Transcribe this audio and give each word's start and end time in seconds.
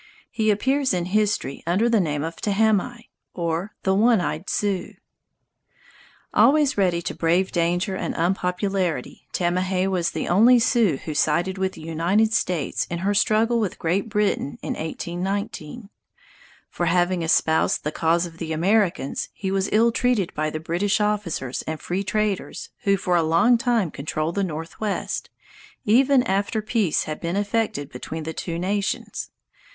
He 0.31 0.49
appears 0.49 0.95
in 0.95 1.05
history 1.13 1.61
under 1.67 1.87
the 1.87 1.99
name 1.99 2.23
of 2.23 2.35
"Tahamie" 2.37 3.09
or 3.35 3.75
the 3.83 3.93
"One 3.93 4.19
Eyed 4.19 4.49
Sioux." 4.49 4.95
Always 6.33 6.75
ready 6.75 7.03
to 7.03 7.13
brave 7.13 7.51
danger 7.51 7.95
and 7.95 8.15
unpopularity, 8.15 9.27
Tamahay 9.31 9.85
was 9.85 10.09
the 10.09 10.27
only 10.27 10.57
Sioux 10.57 10.97
who 11.05 11.13
sided 11.13 11.59
with 11.59 11.73
the 11.73 11.81
United 11.83 12.33
States 12.33 12.87
in 12.89 12.97
her 13.05 13.13
struggle 13.13 13.59
with 13.59 13.77
Great 13.77 14.09
Britain 14.09 14.57
in 14.63 14.73
1819. 14.73 15.91
For 16.71 16.87
having 16.87 17.21
espoused 17.21 17.83
the 17.83 17.91
cause 17.91 18.25
of 18.25 18.39
the 18.39 18.53
Americans, 18.53 19.29
he 19.35 19.51
was 19.51 19.69
ill 19.71 19.91
treated 19.91 20.33
by 20.33 20.49
the 20.49 20.59
British 20.59 20.99
officers 20.99 21.61
and 21.67 21.79
free 21.79 22.03
traders, 22.03 22.69
who 22.85 22.97
for 22.97 23.15
a 23.15 23.21
long 23.21 23.55
time 23.55 23.91
controlled 23.91 24.33
the 24.33 24.43
northwest, 24.43 25.29
even 25.85 26.23
after 26.23 26.63
peace 26.63 27.03
had 27.03 27.21
been 27.21 27.35
effected 27.35 27.91
between 27.91 28.23
the 28.23 28.33
two 28.33 28.57
nations. 28.57 29.29